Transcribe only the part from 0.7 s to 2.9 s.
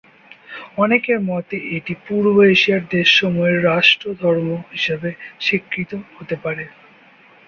অনেকের মতে এটি পূর্ব এশিয়ার